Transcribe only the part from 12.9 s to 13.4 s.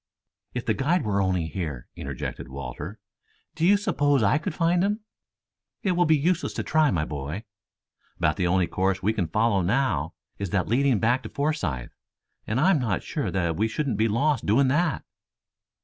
sure